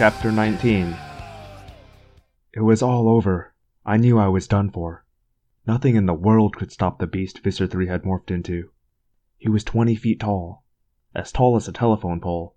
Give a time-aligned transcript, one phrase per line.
[0.00, 0.96] Chapter 19
[2.54, 3.52] It was all over.
[3.84, 5.04] I knew I was done for.
[5.66, 8.70] Nothing in the world could stop the beast Visser 3 had morphed into.
[9.36, 10.64] He was 20 feet tall,
[11.14, 12.56] as tall as a telephone pole.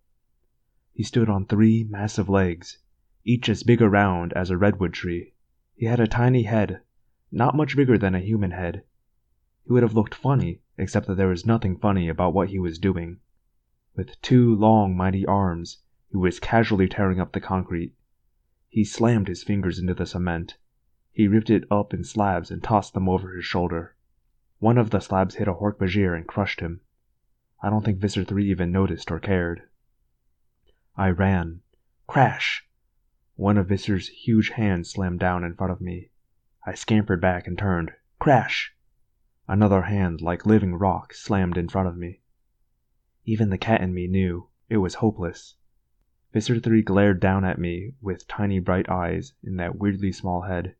[0.93, 2.77] He stood on three massive legs,
[3.25, 5.33] each as big around as a redwood tree.
[5.75, 6.79] He had a tiny head,
[7.29, 8.85] not much bigger than a human head.
[9.65, 12.79] He would have looked funny, except that there was nothing funny about what he was
[12.79, 13.19] doing.
[13.97, 15.79] With two long, mighty arms,
[16.13, 17.91] he was casually tearing up the concrete.
[18.69, 20.57] He slammed his fingers into the cement.
[21.11, 23.95] He ripped it up in slabs and tossed them over his shoulder.
[24.59, 26.81] One of the slabs hit a Hork-Bajir and crushed him.
[27.63, 29.63] I don't think Visser 3 even noticed or cared.
[30.95, 31.61] I ran.
[32.05, 32.63] Crash!
[33.35, 36.11] One of Visser's huge hands slammed down in front of me.
[36.63, 37.91] I scampered back and turned.
[38.19, 38.75] Crash!
[39.47, 42.21] Another hand, like living rock, slammed in front of me.
[43.25, 45.55] Even the cat in me knew it was hopeless.
[46.33, 50.73] Visser 3 glared down at me with tiny bright eyes in that weirdly small head.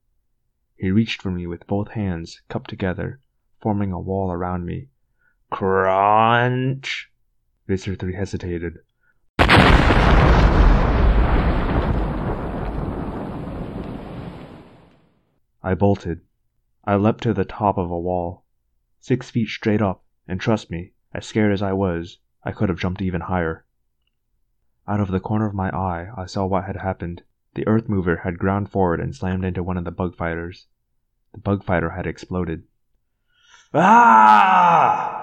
[0.75, 3.19] He reached for me with both hands cupped together,
[3.61, 4.87] forming a wall around me.
[5.51, 7.11] Crunch!
[7.67, 8.79] Visser 3 hesitated.
[15.61, 16.21] I bolted.
[16.83, 18.43] I leapt to the top of a wall.
[18.99, 22.79] Six feet straight up, and trust me, as scared as I was, I could have
[22.79, 23.65] jumped even higher.
[24.85, 27.23] Out of the corner of my eye, I saw what had happened.
[27.53, 30.67] The earth mover had ground forward and slammed into one of the bug fighters.
[31.31, 32.63] The bug fighter had exploded.
[33.73, 35.13] Ah!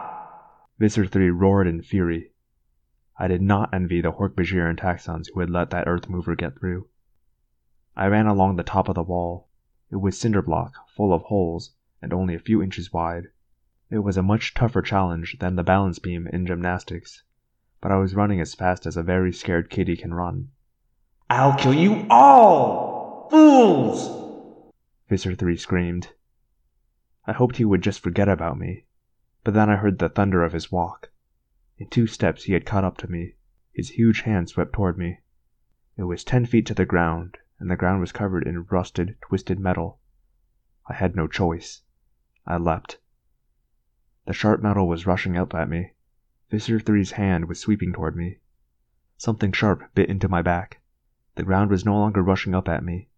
[0.78, 2.33] Visser 3 roared in fury.
[3.19, 6.59] I did not envy the Hork-Bajir and Taxxons who had let that earth mover get
[6.59, 6.88] through.
[7.94, 9.50] I ran along the top of the wall.
[9.91, 13.27] It was cinder block, full of holes, and only a few inches wide.
[13.91, 17.25] It was a much tougher challenge than the balance beam in gymnastics,
[17.80, 20.50] but I was running as fast as a very scared kitty can run.
[21.28, 23.28] I'll kill you all!
[23.30, 24.72] Fools!
[25.08, 26.08] Visser 3 screamed.
[27.26, 28.84] I hoped he would just forget about me,
[29.44, 31.10] but then I heard the thunder of his walk.
[31.78, 33.36] In two steps he had caught up to me.
[33.72, 35.20] His huge hand swept toward me.
[35.97, 39.58] It was ten feet to the ground, and the ground was covered in rusted, twisted
[39.58, 40.00] metal.
[40.88, 41.82] I had no choice.
[42.47, 42.98] I leapt.
[44.26, 45.92] The sharp metal was rushing up at me.
[46.50, 48.38] Visser 3's hand was sweeping toward me.
[49.16, 50.81] Something sharp bit into my back.
[51.37, 53.09] The ground was no longer rushing up at me.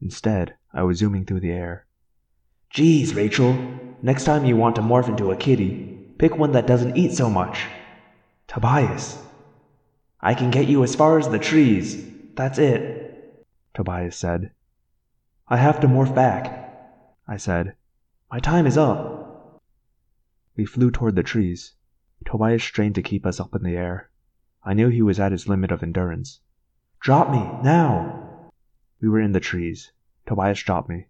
[0.00, 1.86] Instead, I was zooming through the air.
[2.70, 3.56] Geez, Rachel,
[4.02, 7.30] next time you want to morph into a kitty, pick one that doesn't eat so
[7.30, 7.64] much.
[8.48, 9.22] Tobias.
[10.20, 12.04] I can get you as far as the trees.
[12.34, 13.46] That's it.
[13.74, 14.50] Tobias said.
[15.46, 16.76] I have to morph back,
[17.28, 17.76] I said.
[18.32, 19.62] My time is up.
[20.56, 21.74] We flew toward the trees.
[22.24, 24.08] Tobias strained to keep us up in the air.
[24.62, 26.38] I knew he was at his limit of endurance.
[27.00, 28.50] Drop me, now!
[29.00, 29.90] We were in the trees.
[30.24, 31.08] Tobias dropped me.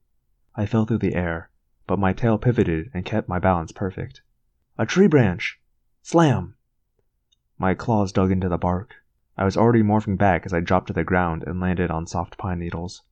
[0.55, 1.51] I fell through the air,
[1.87, 4.23] but my tail pivoted and kept my balance perfect.
[4.79, 5.61] A tree branch!
[6.01, 6.55] Slam!
[7.59, 8.95] My claws dug into the bark.
[9.37, 12.39] I was already morphing back as I dropped to the ground and landed on soft
[12.39, 13.03] pine needles.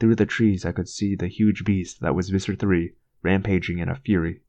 [0.00, 3.88] Through the trees I could see the huge beast that was Visser 3 rampaging in
[3.88, 4.40] a fury.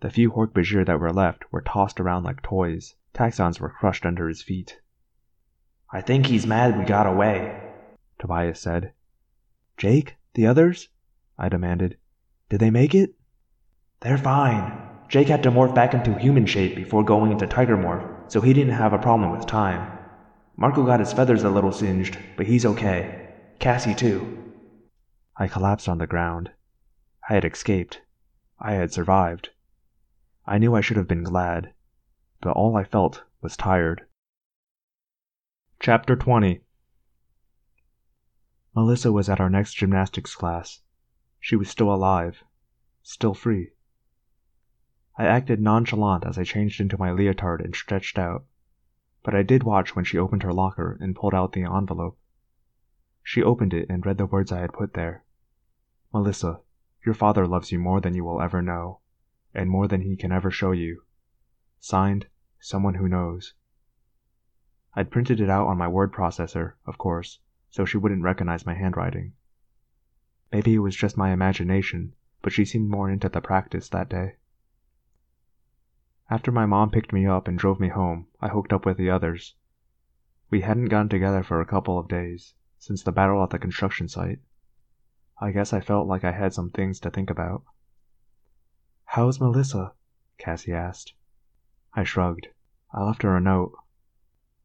[0.00, 2.94] The few Hork-Bajir that were left were tossed around like toys.
[3.14, 4.80] Taxxons were crushed under his feet.
[5.92, 7.60] I think he's mad we got away,
[8.18, 8.92] Tobias said.
[9.76, 10.16] Jake?
[10.34, 10.88] The others?
[11.36, 11.96] I demanded.
[12.48, 13.14] Did they make it?
[14.00, 14.72] They're fine.
[15.08, 18.52] Jake had to morph back into human shape before going into tiger morph, so he
[18.52, 19.98] didn't have a problem with time.
[20.56, 23.30] Marco got his feathers a little singed, but he's okay.
[23.58, 24.52] Cassie, too.
[25.36, 26.50] I collapsed on the ground.
[27.28, 28.02] I had escaped.
[28.60, 29.50] I had survived.
[30.48, 31.72] I knew I should have been glad,
[32.40, 34.06] but all I felt was tired.
[35.78, 36.62] Chapter 20
[38.74, 40.80] Melissa was at our next gymnastics class.
[41.38, 42.42] She was still alive,
[43.02, 43.72] still free.
[45.16, 48.44] I acted nonchalant as I changed into my leotard and stretched out
[49.28, 52.18] but I did watch when she opened her locker and pulled out the envelope.
[53.22, 55.22] She opened it and read the words I had put there.
[56.14, 56.60] Melissa,
[57.04, 59.00] your father loves you more than you will ever know,
[59.54, 61.02] and more than he can ever show you.
[61.80, 62.26] Signed,
[62.60, 63.54] Someone Who Knows.
[64.94, 67.40] I'd printed it out on my word processor, of course,
[67.70, 69.34] so she wouldn't recognize my handwriting.
[70.50, 74.36] Maybe it was just my imagination, but she seemed more into the practice that day.
[76.30, 79.10] After my mom picked me up and drove me home, I hooked up with the
[79.10, 79.54] others.
[80.50, 84.08] We hadn't gotten together for a couple of days, since the battle at the construction
[84.08, 84.40] site.
[85.40, 87.62] I guess I felt like I had some things to think about.
[89.12, 89.94] How's Melissa?
[90.36, 91.14] Cassie asked.
[91.94, 92.48] I shrugged.
[92.92, 93.72] I left her a note.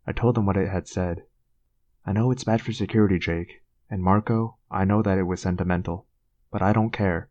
[0.06, 1.24] I told them what it had said.
[2.06, 6.08] I know it's bad for security, Jake, and Marco, I know that it was sentimental,
[6.52, 7.30] but I don't care.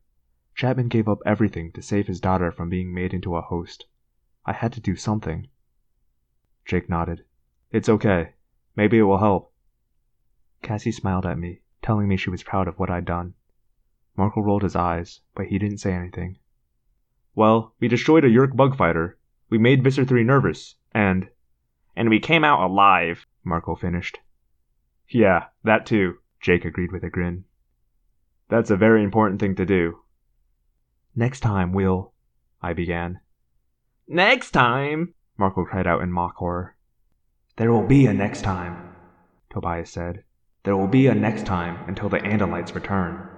[0.54, 3.84] Chapman gave up everything to save his daughter from being made into a host.
[4.46, 5.48] I had to do something.
[6.64, 7.26] Jake nodded.
[7.70, 8.36] It's okay.
[8.74, 9.52] Maybe it will help.
[10.62, 13.34] Cassie smiled at me, telling me she was proud of what I'd done.
[14.16, 16.38] Marco rolled his eyes, but he didn't say anything.
[17.34, 19.18] Well, we destroyed a Yeerk bug fighter.
[19.50, 21.28] We made Visser 3 nervous, and.
[21.96, 24.18] And we came out alive, Marco finished.
[25.08, 27.44] Yeah, that too, Jake agreed with a grin.
[28.48, 30.00] That's a very important thing to do.
[31.14, 32.12] Next time we'll.
[32.62, 33.20] I began.
[34.08, 35.14] Next time!
[35.36, 36.76] Marco cried out in mock horror.
[37.56, 38.94] There will be a next time,
[39.50, 40.24] Tobias said.
[40.64, 43.28] There will be a next time until the Andalites return.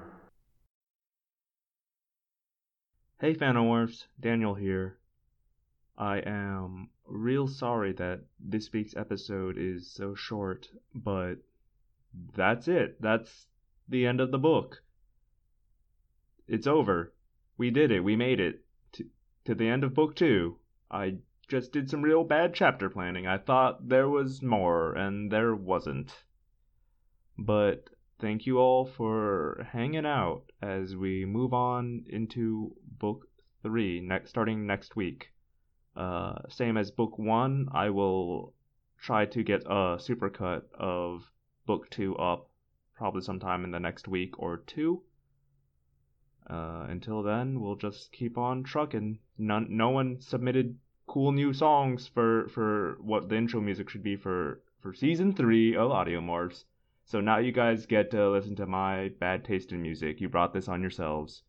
[3.25, 4.99] Hey Phanomorphs, Daniel here.
[5.97, 11.37] I am real sorry that this week's episode is so short, but
[12.37, 13.01] that's it.
[13.01, 13.47] That's
[13.89, 14.83] the end of the book.
[16.47, 17.15] It's over.
[17.57, 18.01] We did it.
[18.01, 18.63] We made it
[18.93, 19.07] to,
[19.47, 20.59] to the end of book two.
[20.91, 21.15] I
[21.49, 23.27] just did some real bad chapter planning.
[23.27, 26.15] I thought there was more, and there wasn't.
[27.39, 27.89] But
[28.25, 33.29] thank you all for hanging out as we move on into book
[33.63, 35.29] three, next starting next week.
[35.95, 38.55] Uh, same as book one, I will
[38.99, 41.31] try to get a supercut of
[41.67, 42.49] book two up
[42.97, 45.03] probably sometime in the next week or two.
[46.49, 49.19] Uh, until then, we'll just keep on trucking.
[49.37, 54.17] None, no one submitted cool new songs for for what the intro music should be
[54.17, 56.65] for for season three of Audiomorphs.
[57.07, 60.21] So now you guys get to listen to my bad taste in music.
[60.21, 61.43] You brought this on yourselves.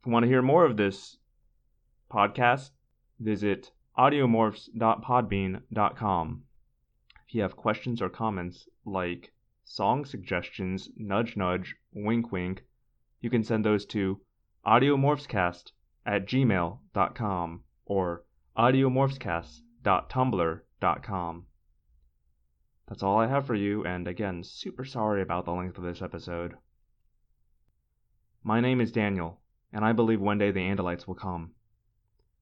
[0.00, 1.16] If you want to hear more of this
[2.10, 2.70] podcast,
[3.18, 6.42] visit audiomorphs.podbean.com.
[7.26, 9.32] If you have questions or comments like
[9.64, 12.64] song suggestions, nudge nudge, wink wink,
[13.20, 14.20] you can send those to
[14.66, 15.72] audiomorphscast
[16.04, 18.24] at gmail.com or
[18.56, 21.46] audiomorphscast.tumblr.com.
[22.88, 26.02] That's all I have for you, and again, super sorry about the length of this
[26.02, 26.54] episode.
[28.44, 29.40] My name is Daniel,
[29.72, 31.50] and I believe one day the Andalites will come.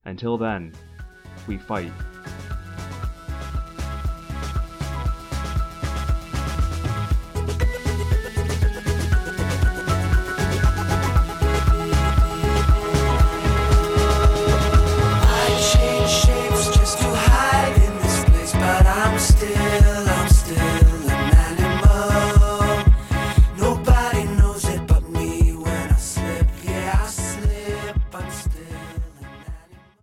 [0.05, 0.75] Until then,
[1.49, 1.93] we fight